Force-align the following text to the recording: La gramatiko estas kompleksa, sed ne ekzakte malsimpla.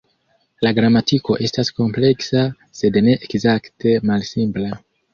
La 0.67 0.71
gramatiko 0.79 1.35
estas 1.49 1.71
kompleksa, 1.81 2.43
sed 2.83 3.01
ne 3.07 3.17
ekzakte 3.31 3.97
malsimpla. 4.13 4.77